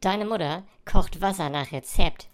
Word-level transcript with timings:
Deine 0.00 0.26
Mutter 0.26 0.62
kocht 0.84 1.20
Wasser 1.20 1.48
nach 1.50 1.72
Rezept. 1.72 2.28